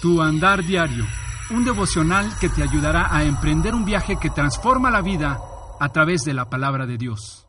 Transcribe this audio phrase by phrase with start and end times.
[0.00, 1.04] Tu andar diario,
[1.50, 5.38] un devocional que te ayudará a emprender un viaje que transforma la vida
[5.78, 7.46] a través de la palabra de Dios.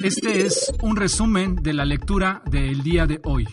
[0.00, 3.46] Este es un resumen de la lectura del día de hoy.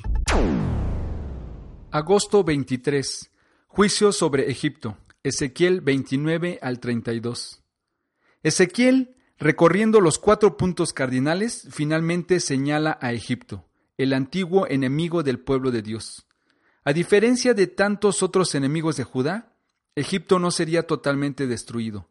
[1.92, 3.32] Agosto 23.
[3.68, 4.98] Juicio sobre Egipto.
[5.24, 7.64] Ezequiel 29 al 32.
[8.44, 13.66] Ezequiel, recorriendo los cuatro puntos cardinales, finalmente señala a Egipto,
[13.98, 16.26] el antiguo enemigo del pueblo de Dios.
[16.84, 19.54] A diferencia de tantos otros enemigos de Judá,
[19.96, 22.08] Egipto no sería totalmente destruido,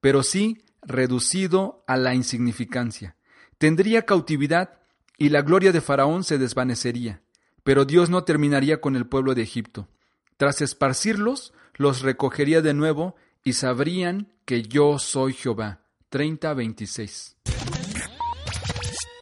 [0.00, 3.16] pero sí reducido a la insignificancia.
[3.58, 4.80] Tendría cautividad
[5.16, 7.22] y la gloria de Faraón se desvanecería,
[7.62, 9.88] pero Dios no terminaría con el pueblo de Egipto.
[10.36, 15.80] Tras esparcirlos, los recogería de nuevo y sabrían que yo soy Jehová.
[16.10, 17.36] 30-26.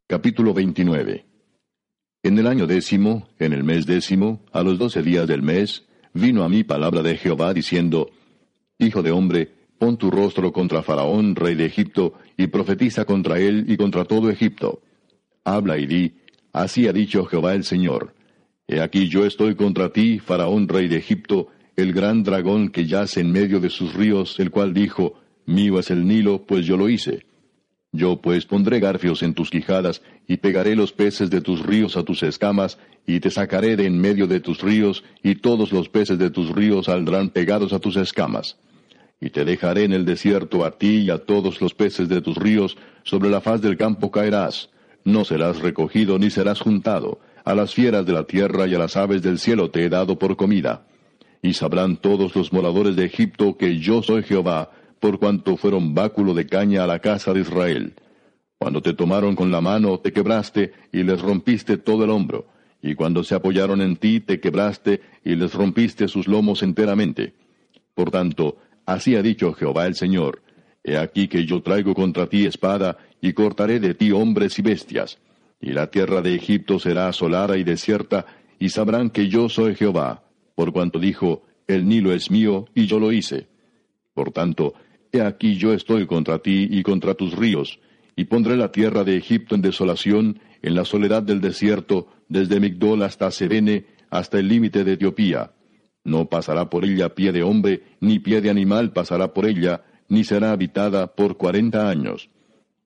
[0.06, 1.35] Capítulo 29
[2.26, 6.42] en el año décimo, en el mes décimo, a los doce días del mes, vino
[6.42, 8.10] a mí palabra de Jehová diciendo,
[8.78, 13.66] Hijo de hombre, pon tu rostro contra Faraón, rey de Egipto, y profetiza contra él
[13.68, 14.82] y contra todo Egipto.
[15.44, 16.14] Habla y di,
[16.52, 18.14] así ha dicho Jehová el Señor.
[18.66, 23.20] He aquí yo estoy contra ti, Faraón, rey de Egipto, el gran dragón que yace
[23.20, 25.14] en medio de sus ríos, el cual dijo,
[25.46, 27.24] Mío es el Nilo, pues yo lo hice.
[27.92, 32.02] Yo pues pondré garfios en tus quijadas, y pegaré los peces de tus ríos a
[32.02, 36.18] tus escamas, y te sacaré de en medio de tus ríos, y todos los peces
[36.18, 38.56] de tus ríos saldrán pegados a tus escamas.
[39.20, 42.36] Y te dejaré en el desierto a ti y a todos los peces de tus
[42.36, 44.70] ríos, sobre la faz del campo caerás.
[45.04, 47.20] No serás recogido ni serás juntado.
[47.44, 50.18] A las fieras de la tierra y a las aves del cielo te he dado
[50.18, 50.86] por comida.
[51.42, 56.34] Y sabrán todos los moradores de Egipto que yo soy Jehová, por cuanto fueron báculo
[56.34, 57.94] de caña a la casa de Israel.
[58.58, 62.46] Cuando te tomaron con la mano, te quebraste y les rompiste todo el hombro,
[62.82, 67.34] y cuando se apoyaron en ti, te quebraste y les rompiste sus lomos enteramente.
[67.94, 68.56] Por tanto,
[68.86, 70.42] así ha dicho Jehová el Señor,
[70.88, 75.18] He aquí que yo traigo contra ti espada, y cortaré de ti hombres y bestias,
[75.60, 78.24] y la tierra de Egipto será asolada y desierta,
[78.60, 80.22] y sabrán que yo soy Jehová,
[80.54, 83.48] por cuanto dijo, El Nilo es mío, y yo lo hice.
[84.14, 84.74] Por tanto,
[85.12, 87.80] He aquí yo estoy contra ti y contra tus ríos,
[88.16, 93.02] y pondré la tierra de Egipto en desolación, en la soledad del desierto, desde Migdol
[93.02, 95.52] hasta Serene, hasta el límite de Etiopía.
[96.02, 100.24] No pasará por ella pie de hombre, ni pie de animal pasará por ella, ni
[100.24, 102.30] será habitada por cuarenta años.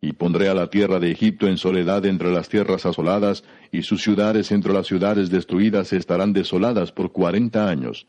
[0.00, 4.02] Y pondré a la tierra de Egipto en soledad entre las tierras asoladas, y sus
[4.02, 8.06] ciudades entre las ciudades destruidas estarán desoladas por cuarenta años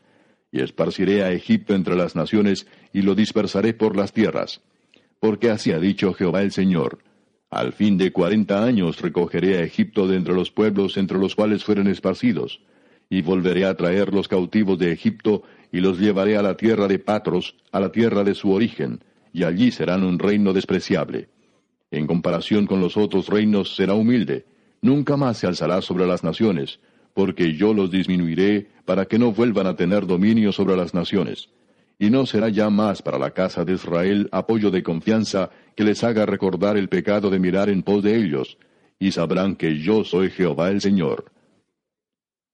[0.52, 4.60] y esparciré a Egipto entre las naciones, y lo dispersaré por las tierras.
[5.18, 6.98] Porque así ha dicho Jehová el Señor,
[7.52, 11.62] al fin de cuarenta años recogeré a Egipto de entre los pueblos entre los cuales
[11.62, 12.62] fueren esparcidos,
[13.10, 16.98] y volveré a traer los cautivos de Egipto, y los llevaré a la tierra de
[16.98, 19.04] Patros, a la tierra de su origen,
[19.34, 21.28] y allí serán un reino despreciable.
[21.90, 24.46] En comparación con los otros reinos será humilde,
[24.80, 26.80] nunca más se alzará sobre las naciones,
[27.12, 31.50] porque yo los disminuiré para que no vuelvan a tener dominio sobre las naciones.
[31.98, 36.02] Y no será ya más para la casa de Israel apoyo de confianza que les
[36.04, 38.58] haga recordar el pecado de mirar en pos de ellos,
[38.98, 41.32] y sabrán que yo soy Jehová el Señor.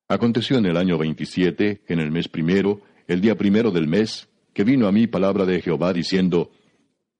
[0.08, 4.64] Aconteció en el año veintisiete, en el mes primero, el día primero del mes, que
[4.64, 6.50] vino a mí palabra de Jehová diciendo,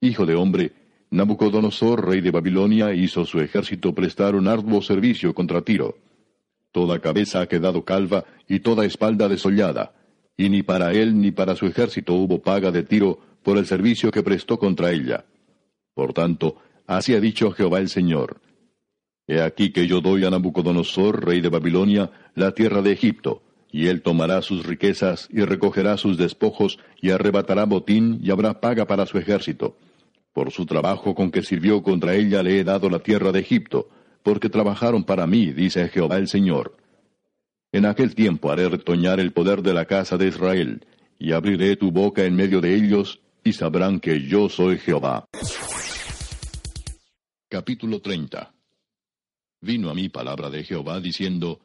[0.01, 0.73] Hijo de hombre,
[1.11, 5.97] Nabucodonosor, rey de Babilonia, hizo su ejército prestar un arduo servicio contra Tiro
[6.73, 9.95] Toda cabeza ha quedado calva y toda espalda desollada,
[10.37, 14.11] y ni para él ni para su ejército hubo paga de tiro por el servicio
[14.11, 15.25] que prestó contra ella.
[15.99, 16.55] Por tanto,
[16.87, 18.41] así ha dicho Jehová el Señor.
[19.27, 23.43] He aquí que yo doy a Nabucodonosor, rey de Babilonia, la tierra de Egipto,
[23.73, 28.87] y él tomará sus riquezas y recogerá sus despojos y arrebatará botín y habrá paga
[28.87, 29.77] para su ejército.
[30.33, 33.89] Por su trabajo con que sirvió contra ella le he dado la tierra de Egipto,
[34.23, 36.77] porque trabajaron para mí, dice Jehová el Señor.
[37.73, 40.87] En aquel tiempo haré retoñar el poder de la casa de Israel,
[41.19, 45.27] y abriré tu boca en medio de ellos, y sabrán que yo soy Jehová.
[47.51, 48.55] Capítulo 30
[49.63, 51.61] Vino a mí palabra de Jehová diciendo,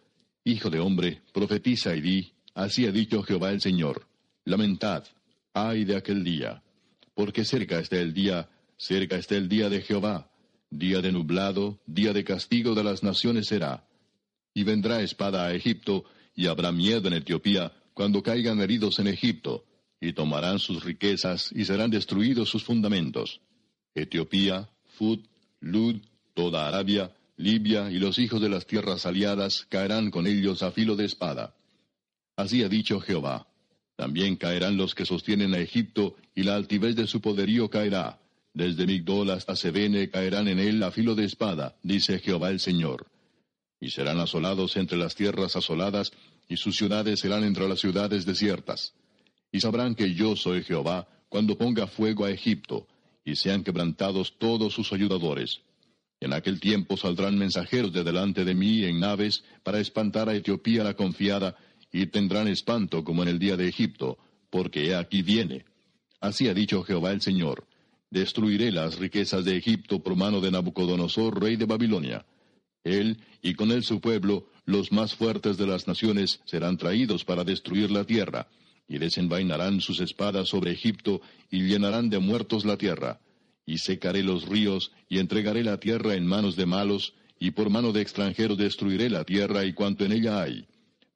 [0.45, 4.07] Hijo de hombre, profetiza y di, así ha dicho Jehová el Señor,
[4.45, 5.03] lamentad,
[5.53, 6.63] ay de aquel día,
[7.13, 10.31] porque cerca está el día, cerca está el día de Jehová,
[10.69, 13.85] Día de nublado, día de castigo de las naciones será.
[14.53, 19.65] Y vendrá espada a Egipto, y habrá miedo en Etiopía, cuando caigan heridos en Egipto,
[19.99, 23.41] y tomarán sus riquezas, y serán destruidos sus fundamentos.
[23.93, 25.27] Etiopía, Fut,
[25.63, 25.95] Lud,
[26.33, 30.97] toda Arabia, Libia y los hijos de las tierras aliadas caerán con ellos a filo
[30.97, 31.55] de espada.
[32.35, 33.47] Así ha dicho Jehová.
[33.95, 38.19] También caerán los que sostienen a Egipto, y la altivez de su poderío caerá.
[38.53, 43.07] Desde Migdol hasta Sebene caerán en él a filo de espada, dice Jehová el Señor.
[43.79, 46.11] Y serán asolados entre las tierras asoladas,
[46.49, 48.93] y sus ciudades serán entre las ciudades desiertas.
[49.51, 52.87] Y sabrán que yo soy Jehová, cuando ponga fuego a Egipto,
[53.25, 55.61] y sean quebrantados todos sus ayudadores.
[56.19, 60.83] En aquel tiempo saldrán mensajeros de delante de mí en naves para espantar a Etiopía
[60.83, 61.57] la confiada,
[61.91, 64.17] y tendrán espanto como en el día de Egipto,
[64.49, 65.65] porque he aquí viene.
[66.19, 67.67] Así ha dicho Jehová el Señor.
[68.09, 72.25] Destruiré las riquezas de Egipto por mano de Nabucodonosor, rey de Babilonia.
[72.83, 77.43] Él, y con él su pueblo, los más fuertes de las naciones, serán traídos para
[77.43, 78.47] destruir la tierra,
[78.87, 83.19] y desenvainarán sus espadas sobre Egipto, y llenarán de muertos la tierra.
[83.65, 87.91] Y secaré los ríos, y entregaré la tierra en manos de malos, y por mano
[87.91, 90.65] de extranjeros destruiré la tierra y cuanto en ella hay.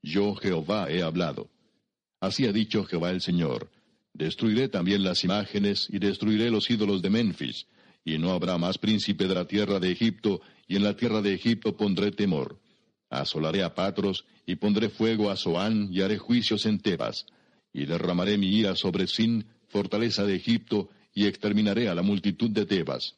[0.01, 1.49] Yo Jehová he hablado.
[2.19, 3.69] Así ha dicho Jehová el Señor.
[4.13, 7.67] Destruiré también las imágenes y destruiré los ídolos de Memphis,
[8.03, 11.33] y no habrá más príncipe de la tierra de Egipto, y en la tierra de
[11.33, 12.59] Egipto pondré temor.
[13.09, 17.25] Asolaré a Patros, y pondré fuego a Zoán, y haré juicios en Tebas.
[17.77, 22.65] Y derramaré mi ira sobre Sin, fortaleza de Egipto, y exterminaré a la multitud de
[22.65, 23.17] Tebas.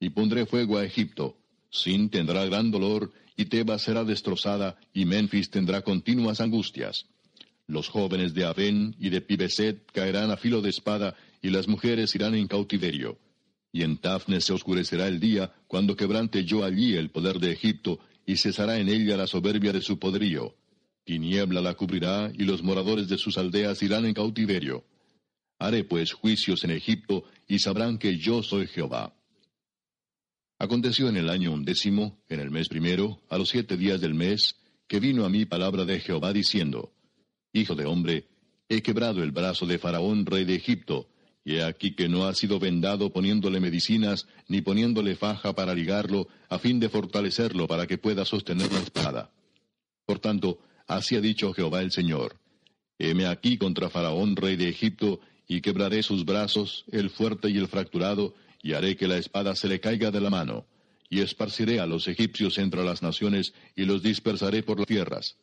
[0.00, 1.36] Y pondré fuego a Egipto.
[1.70, 7.04] Sin tendrá gran dolor, y Tebas será destrozada, y Memphis tendrá continuas angustias.
[7.66, 12.14] Los jóvenes de Aven y de Pibeset caerán a filo de espada, y las mujeres
[12.14, 13.18] irán en cautiverio.
[13.72, 17.98] Y en Tafne se oscurecerá el día, cuando quebrante yo allí el poder de Egipto,
[18.24, 20.54] y cesará en ella la soberbia de su poderío.
[21.04, 24.84] Tiniebla la cubrirá, y los moradores de sus aldeas irán en cautiverio.
[25.58, 29.14] Haré pues juicios en Egipto, y sabrán que yo soy Jehová.
[30.58, 34.56] Aconteció en el año undécimo, en el mes primero, a los siete días del mes,
[34.86, 36.92] que vino a mí palabra de Jehová diciendo,
[37.52, 38.28] Hijo de hombre,
[38.68, 41.08] he quebrado el brazo de Faraón, rey de Egipto,
[41.44, 46.28] y he aquí que no ha sido vendado poniéndole medicinas, ni poniéndole faja para ligarlo,
[46.48, 49.32] a fin de fortalecerlo para que pueda sostener la espada.
[50.06, 52.36] Por tanto, así ha dicho Jehová el Señor.
[52.98, 57.68] Heme aquí contra Faraón, rey de Egipto, y quebraré sus brazos, el fuerte y el
[57.68, 60.66] fracturado, y haré que la espada se le caiga de la mano,
[61.10, 65.36] y esparciré a los egipcios entre las naciones, y los dispersaré por las tierras.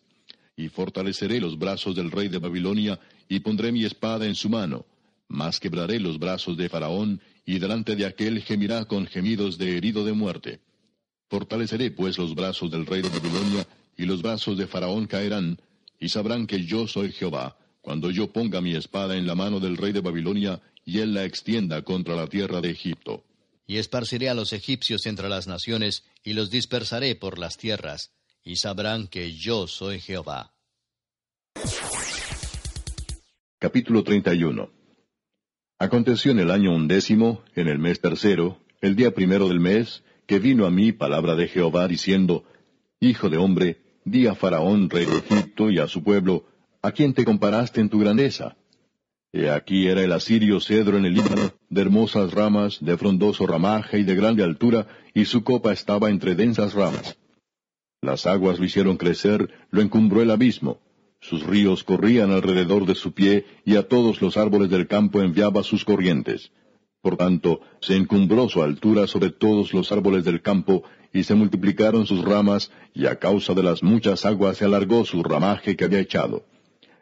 [0.55, 4.85] Y fortaleceré los brazos del rey de Babilonia, y pondré mi espada en su mano,
[5.27, 10.03] mas quebraré los brazos de Faraón, y delante de aquel gemirá con gemidos de herido
[10.03, 10.59] de muerte.
[11.29, 13.67] Fortaleceré pues los brazos del rey de Babilonia,
[13.99, 15.59] y los brazos de Faraón caerán,
[15.99, 19.75] y sabrán que yo soy Jehová, cuando yo ponga mi espada en la mano del
[19.75, 23.25] rey de Babilonia, y él la extienda contra la tierra de Egipto.
[23.67, 28.55] Y esparciré a los egipcios entre las naciones, y los dispersaré por las tierras, y
[28.55, 30.53] sabrán que yo soy Jehová.
[33.57, 34.71] Capítulo 31
[35.77, 40.39] Aconteció en el año undécimo, en el mes tercero, el día primero del mes, que
[40.39, 42.45] vino a mí palabra de Jehová diciendo,
[43.01, 46.45] Hijo de hombre, di a Faraón, rey de Egipto, y a su pueblo,
[46.81, 48.55] ¿a quién te comparaste en tu grandeza?
[49.31, 53.99] He aquí era el asirio cedro en el Líbano, de hermosas ramas, de frondoso ramaje
[53.99, 57.17] y de grande altura, y su copa estaba entre densas ramas.
[58.01, 60.79] Las aguas lo hicieron crecer, lo encumbró el abismo.
[61.21, 65.63] Sus ríos corrían alrededor de su pie, y a todos los árboles del campo enviaba
[65.63, 66.51] sus corrientes.
[67.01, 72.05] Por tanto, se encumbró su altura sobre todos los árboles del campo, y se multiplicaron
[72.05, 75.99] sus ramas, y a causa de las muchas aguas se alargó su ramaje que había
[75.99, 76.45] echado.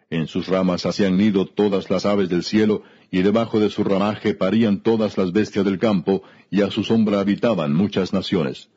[0.09, 4.33] En sus ramas hacían nido todas las aves del cielo, y debajo de su ramaje
[4.33, 8.69] parían todas las bestias del campo, y a su sombra habitaban muchas naciones.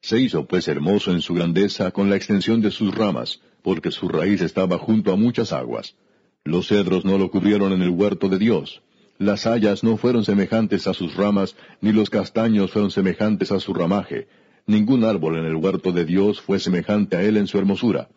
[0.00, 4.08] Se hizo pues hermoso en su grandeza con la extensión de sus ramas, porque su
[4.08, 5.96] raíz estaba junto a muchas aguas.
[6.44, 8.82] Los cedros no lo cubrieron en el huerto de Dios.
[9.18, 13.72] Las hayas no fueron semejantes a sus ramas, ni los castaños fueron semejantes a su
[13.72, 14.26] ramaje.
[14.66, 18.08] Ningún árbol en el huerto de Dios fue semejante a él en su hermosura.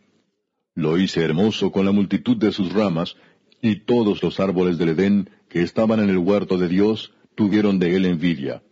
[0.74, 3.16] Lo hice hermoso con la multitud de sus ramas,
[3.62, 7.96] y todos los árboles del Edén que estaban en el huerto de Dios tuvieron de
[7.96, 8.64] él envidia.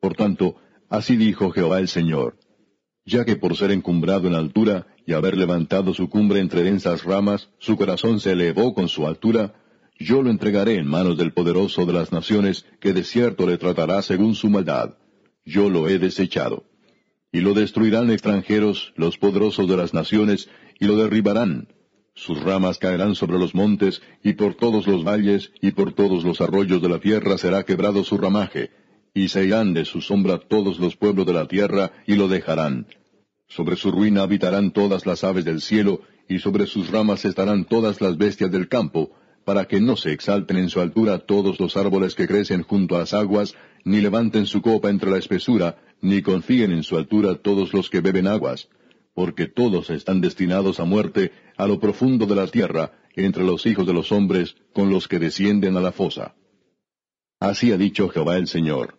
[0.00, 0.56] Por tanto,
[0.88, 2.38] así dijo Jehová el Señor,
[3.04, 7.50] ya que por ser encumbrado en altura y haber levantado su cumbre entre densas ramas,
[7.58, 9.54] su corazón se elevó con su altura,
[9.98, 14.02] yo lo entregaré en manos del poderoso de las naciones, que de cierto le tratará
[14.02, 14.94] según su maldad.
[15.44, 16.64] Yo lo he desechado.
[17.30, 21.68] Y lo destruirán extranjeros, los poderosos de las naciones, y lo derribarán.
[22.14, 26.40] Sus ramas caerán sobre los montes, y por todos los valles, y por todos los
[26.40, 28.70] arroyos de la tierra será quebrado su ramaje,
[29.14, 32.86] y se irán de su sombra todos los pueblos de la tierra, y lo dejarán.
[33.48, 38.00] Sobre su ruina habitarán todas las aves del cielo, y sobre sus ramas estarán todas
[38.00, 39.10] las bestias del campo,
[39.44, 43.00] para que no se exalten en su altura todos los árboles que crecen junto a
[43.00, 47.72] las aguas, ni levanten su copa entre la espesura, ni confíen en su altura todos
[47.72, 48.68] los que beben aguas,
[49.14, 53.86] porque todos están destinados a muerte a lo profundo de la tierra, entre los hijos
[53.86, 56.34] de los hombres, con los que descienden a la fosa.
[57.40, 58.98] Así ha dicho Jehová el Señor.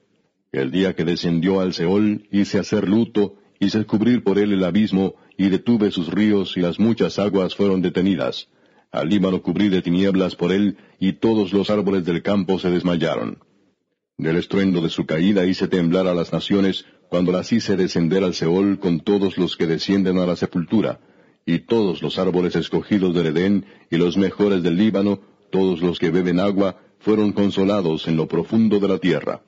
[0.52, 5.16] El día que descendió al Seol hice hacer luto, hice cubrir por él el abismo,
[5.38, 8.50] y detuve sus ríos, y las muchas aguas fueron detenidas.
[8.94, 13.40] Al Líbano cubrí de tinieblas por él, y todos los árboles del campo se desmayaron.
[14.20, 18.36] Del estruendo de su caída hice temblar a las naciones, cuando las hice descender al
[18.36, 21.00] Seol con todos los que descienden a la sepultura,
[21.44, 26.12] y todos los árboles escogidos del Edén, y los mejores del Líbano, todos los que
[26.12, 29.42] beben agua, fueron consolados en lo profundo de la tierra.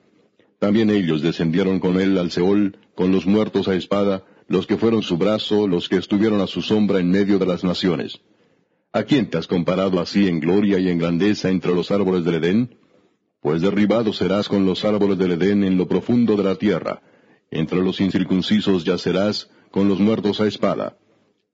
[0.57, 5.03] También ellos descendieron con él al Seol, con los muertos a espada, los que fueron
[5.03, 8.21] su brazo, los que estuvieron a su sombra en medio de las naciones.
[8.95, 12.35] ¿A quién te has comparado así en gloria y en grandeza entre los árboles del
[12.35, 12.79] Edén?
[13.41, 17.01] Pues derribado serás con los árboles del Edén en lo profundo de la tierra.
[17.51, 20.97] Entre los incircuncisos yacerás con los muertos a espada.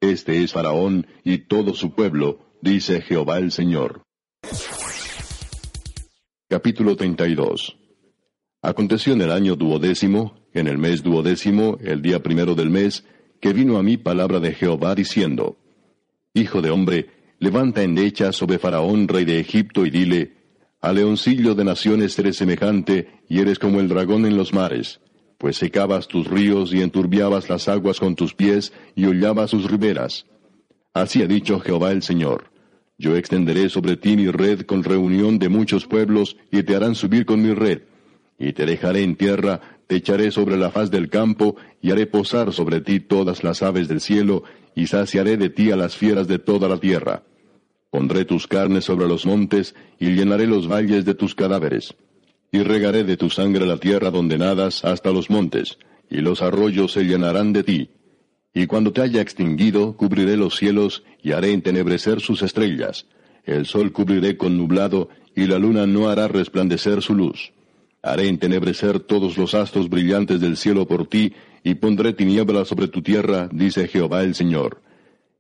[0.02, 4.04] Este es Faraón y todo su pueblo, dice Jehová el Señor.
[6.48, 7.76] Capítulo 32
[8.62, 13.04] Aconteció en el año duodécimo, en el mes duodécimo, el día primero del mes,
[13.40, 15.58] que vino a mí palabra de Jehová diciendo,
[16.36, 20.36] Hijo de hombre, Levanta endecha sobre Faraón, rey de Egipto, y dile,
[20.80, 25.02] A leoncillo de naciones eres semejante, y eres como el dragón en los mares,
[25.40, 30.28] pues secabas tus ríos y enturbiabas las aguas con tus pies, y hollabas sus riberas.
[30.94, 32.52] Así ha dicho Jehová el Señor.
[33.00, 37.26] Yo extenderé sobre ti mi red con reunión de muchos pueblos, y te harán subir
[37.26, 37.82] con mi red.
[38.38, 42.54] Y te dejaré en tierra, te echaré sobre la faz del campo, y haré posar
[42.54, 44.44] sobre ti todas las aves del cielo,
[44.76, 47.24] y saciaré de ti a las fieras de toda la tierra.
[47.92, 51.94] Pondré tus carnes sobre los montes, y llenaré los valles de tus cadáveres.
[52.50, 55.78] Y regaré de tu sangre la tierra donde nadas hasta los montes,
[56.10, 57.90] y los arroyos se llenarán de ti.
[58.54, 63.08] Y cuando te haya extinguido, cubriré los cielos, y haré entenebrecer sus estrellas.
[63.44, 67.52] El sol cubriré con nublado, y la luna no hará resplandecer su luz.
[68.02, 73.02] Haré entenebrecer todos los astros brillantes del cielo por ti, y pondré tinieblas sobre tu
[73.02, 74.82] tierra, dice Jehová el Señor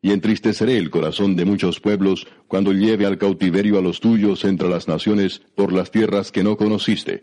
[0.01, 4.67] y entristeceré el corazón de muchos pueblos cuando lleve al cautiverio a los tuyos entre
[4.67, 7.21] las naciones por las tierras que no conociste.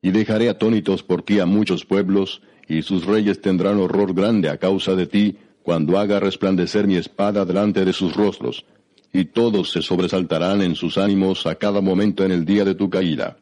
[0.00, 4.58] Y dejaré atónitos por ti a muchos pueblos, y sus reyes tendrán horror grande a
[4.58, 8.64] causa de ti, cuando haga resplandecer mi espada delante de sus rostros,
[9.12, 12.90] y todos se sobresaltarán en sus ánimos a cada momento en el día de tu
[12.90, 13.38] caída.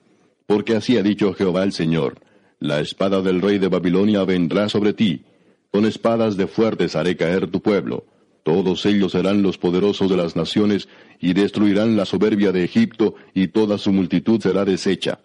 [0.47, 2.21] Porque así ha dicho Jehová el Señor,
[2.59, 5.25] la espada del rey de Babilonia vendrá sobre ti,
[5.71, 8.05] con espadas de fuertes haré caer tu pueblo
[8.43, 10.89] todos ellos serán los poderosos de las naciones,
[11.21, 15.21] y destruirán la soberbia de Egipto, y toda su multitud será deshecha.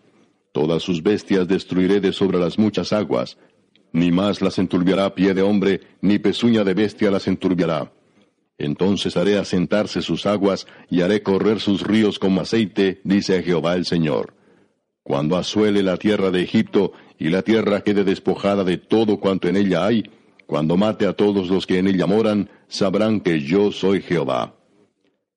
[0.51, 3.37] Todas sus bestias destruiré de sobre las muchas aguas.
[3.91, 7.91] Ni más las enturbiará pie de hombre, ni pezuña de bestia las enturbiará.
[8.59, 13.85] Entonces haré asentarse sus aguas, y haré correr sus ríos como aceite, dice Jehová el
[13.85, 14.35] Señor.
[15.03, 19.55] Cuando asuele la tierra de Egipto, y la tierra quede despojada de todo cuanto en
[19.55, 20.03] ella hay,
[20.47, 24.55] cuando mate a todos los que en ella moran, sabrán que yo soy Jehová.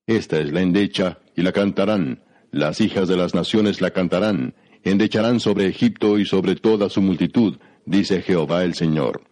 [0.07, 2.23] Esta es la endecha, y la cantarán.
[2.51, 4.55] Las hijas de las naciones la cantarán.
[4.83, 9.23] Endecharán sobre Egipto y sobre toda su multitud, dice Jehová el Señor.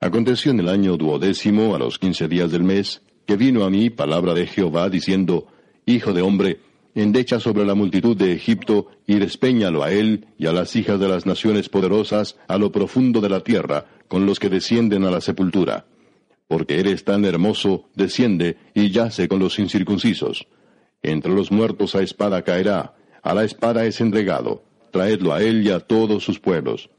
[0.00, 3.90] Aconteció en el año duodécimo, a los quince días del mes, que vino a mí
[3.90, 5.48] palabra de Jehová diciendo,
[5.84, 6.60] Hijo de hombre,
[6.94, 11.08] endecha sobre la multitud de Egipto y despeñalo a él y a las hijas de
[11.08, 15.20] las naciones poderosas a lo profundo de la tierra, con los que descienden a la
[15.20, 15.86] sepultura.
[16.48, 20.48] Porque eres tan hermoso, desciende y yace con los incircuncisos.
[21.02, 25.70] Entre los muertos a espada caerá, a la espada es entregado, traedlo a él y
[25.70, 26.90] a todos sus pueblos.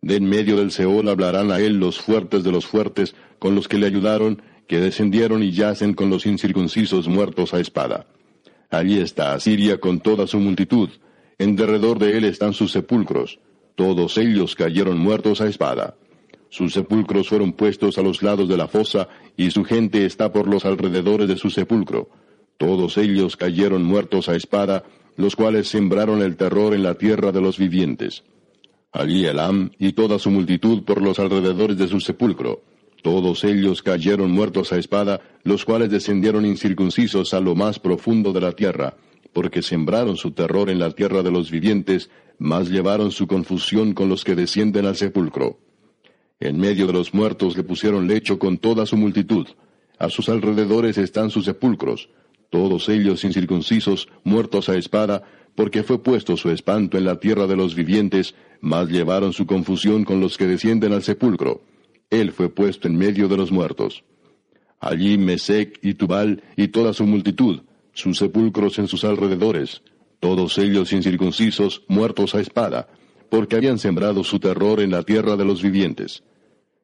[0.00, 3.66] De en medio del Seol hablarán a él los fuertes de los fuertes, con los
[3.66, 8.06] que le ayudaron, que descendieron y yacen con los incircuncisos muertos a espada.
[8.70, 10.90] Allí está Asiria con toda su multitud,
[11.38, 13.38] en derredor de él están sus sepulcros,
[13.76, 15.94] todos ellos cayeron muertos a espada.
[16.50, 20.48] Sus sepulcros fueron puestos a los lados de la fosa, y su gente está por
[20.48, 22.08] los alrededores de su sepulcro.
[22.56, 24.84] Todos ellos cayeron muertos a espada,
[25.16, 28.24] los cuales sembraron el terror en la tierra de los vivientes.
[28.92, 32.62] Allí Elam y toda su multitud por los alrededores de su sepulcro.
[33.02, 38.40] Todos ellos cayeron muertos a espada, los cuales descendieron incircuncisos a lo más profundo de
[38.40, 38.96] la tierra,
[39.32, 44.08] porque sembraron su terror en la tierra de los vivientes, mas llevaron su confusión con
[44.08, 45.58] los que descienden al sepulcro.
[46.40, 49.46] En medio de los muertos le pusieron lecho con toda su multitud.
[49.98, 52.10] A sus alrededores están sus sepulcros,
[52.50, 55.24] todos ellos incircuncisos, muertos a espada,
[55.56, 60.04] porque fue puesto su espanto en la tierra de los vivientes, mas llevaron su confusión
[60.04, 61.62] con los que descienden al sepulcro.
[62.10, 64.04] Él fue puesto en medio de los muertos.
[64.78, 69.82] Allí Mesec y Tubal y toda su multitud, sus sepulcros en sus alrededores,
[70.20, 72.88] todos ellos incircuncisos, muertos a espada,
[73.30, 76.22] porque habían sembrado su terror en la tierra de los vivientes.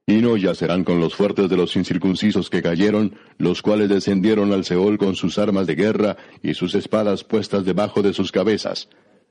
[0.06, 4.64] Y no yacerán con los fuertes de los incircuncisos que cayeron, los cuales descendieron al
[4.64, 8.88] Seol con sus armas de guerra y sus espadas puestas debajo de sus cabezas.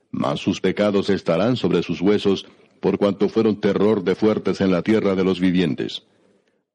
[0.10, 2.48] Mas sus pecados estarán sobre sus huesos,
[2.80, 6.04] por cuanto fueron terror de fuertes en la tierra de los vivientes.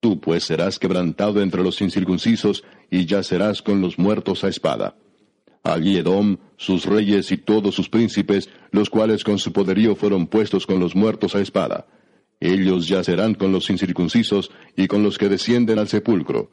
[0.01, 4.95] Tú pues serás quebrantado entre los incircuncisos, y yacerás con los muertos a espada.
[5.63, 10.67] Allí Edom, sus reyes y todos sus príncipes, los cuales con su poderío fueron puestos
[10.67, 11.87] con los muertos a espada
[12.41, 16.51] ellos yacerán con los incircuncisos y con los que descienden al sepulcro.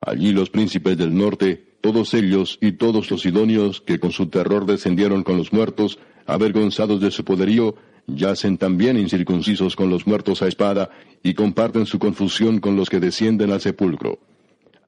[0.00, 4.66] Allí los príncipes del norte, todos ellos y todos los idóneos que con su terror
[4.66, 10.48] descendieron con los muertos, avergonzados de su poderío, yacen también incircuncisos con los muertos a
[10.48, 10.90] espada
[11.22, 14.18] y comparten su confusión con los que descienden al sepulcro.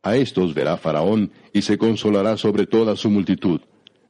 [0.04, 3.62] A estos verá Faraón y se consolará sobre toda su multitud.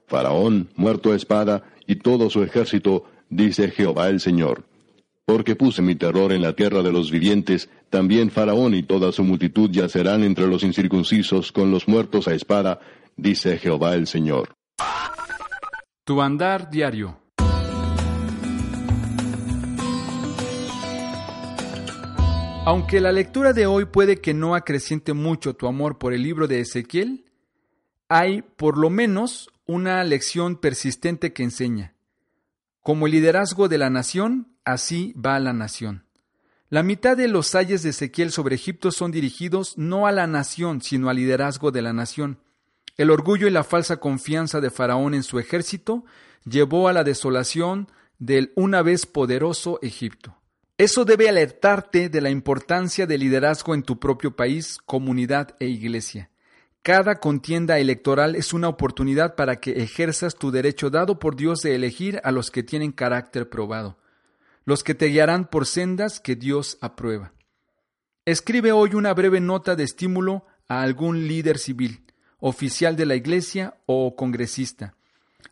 [0.09, 4.65] Faraón, muerto a espada, y todo su ejército, dice Jehová el Señor.
[5.25, 9.23] Porque puse mi terror en la tierra de los vivientes, también Faraón y toda su
[9.23, 12.81] multitud yacerán entre los incircuncisos con los muertos a espada,
[13.17, 14.53] dice Jehová el Señor.
[16.05, 17.24] Tu andar diario.
[22.67, 26.49] Aunque la lectura de hoy puede que no acreciente mucho tu amor por el libro
[26.49, 27.25] de Ezequiel,
[28.09, 31.95] hay por lo menos una lección persistente que enseña.
[32.81, 36.07] Como el liderazgo de la nación, Así va la nación.
[36.71, 40.81] La mitad de los ayes de Ezequiel sobre Egipto son dirigidos no a la nación,
[40.81, 42.39] sino al liderazgo de la nación.
[42.97, 46.05] El orgullo y la falsa confianza de Faraón en su ejército
[46.45, 50.39] llevó a la desolación del una vez poderoso Egipto.
[50.77, 56.31] Eso debe alertarte de la importancia del liderazgo en tu propio país, comunidad e iglesia.
[56.83, 61.75] Cada contienda electoral es una oportunidad para que ejerzas tu derecho dado por Dios de
[61.75, 63.97] elegir a los que tienen carácter probado
[64.65, 67.33] los que te guiarán por sendas que Dios aprueba.
[68.25, 72.05] Escribe hoy una breve nota de estímulo a algún líder civil,
[72.39, 74.95] oficial de la iglesia o congresista.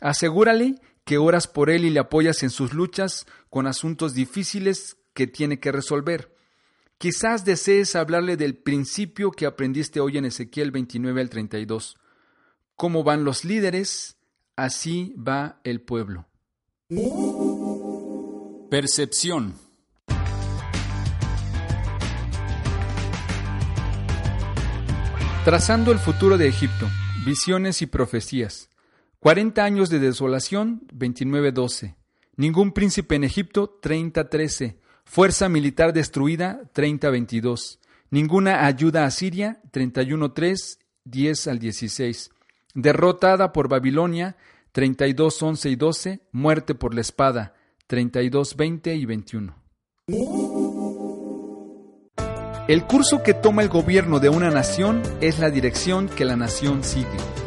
[0.01, 5.27] Asegúrale que oras por él y le apoyas en sus luchas con asuntos difíciles que
[5.27, 6.35] tiene que resolver.
[6.99, 11.97] Quizás desees hablarle del principio que aprendiste hoy en Ezequiel 29 al 32.
[12.77, 14.17] Cómo van los líderes,
[14.57, 16.29] así va el pueblo.
[18.71, 19.55] Percepción.
[25.45, 26.87] Trazando el futuro de Egipto,
[27.27, 28.71] visiones y profecías.
[29.19, 31.97] 40 años de desolación, 29-12.
[32.37, 34.77] Ningún príncipe en Egipto, 30-13.
[35.05, 37.79] Fuerza militar destruida, 30-22.
[38.11, 42.31] Ninguna ayuda a Siria, 31-3, 10 al 16.
[42.75, 44.37] Derrotada por Babilonia,
[44.73, 46.21] 32, 11 y 12.
[46.33, 47.55] Muerte por la espada,
[47.87, 49.57] 32, 20 y 21.
[52.69, 56.85] El curso que toma el gobierno de una nación es la dirección que la nación
[56.85, 57.42] sigue.